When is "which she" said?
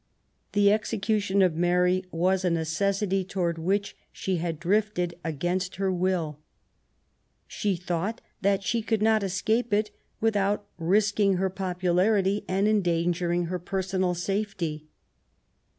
3.59-4.37